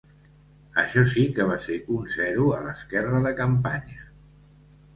Això 0.83 1.03
sí 1.11 1.25
que 1.35 1.45
va 1.49 1.59
ser 1.67 1.77
un 1.97 2.09
zero 2.17 2.49
a 2.57 2.63
l'esquerra 2.65 3.23
de 3.29 3.37
campanya! 3.43 4.05